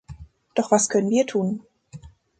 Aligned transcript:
Doch 0.55 0.71
was 0.71 0.89
können 0.89 1.11
wir 1.11 1.27
tun? 1.27 1.63